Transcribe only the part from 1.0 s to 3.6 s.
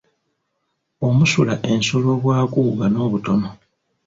Omusula ensolo obwaguuga n’obutono.